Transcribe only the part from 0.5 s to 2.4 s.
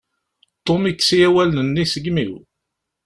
Tom yekkes-iyi awalen-nni seg imi-w.